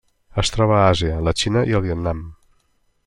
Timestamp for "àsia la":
0.93-1.33